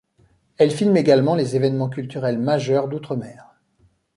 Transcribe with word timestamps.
Elle 0.57 0.71
filme 0.71 0.97
également 0.97 1.35
les 1.35 1.55
évènements 1.55 1.87
culturels 1.87 2.39
majeurs 2.39 2.87
d'outre-mer. 2.87 3.55